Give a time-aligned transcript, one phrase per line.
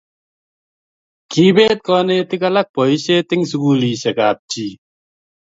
[1.31, 4.65] kiibet konetik alak boisiet eng' sukulisiekab chi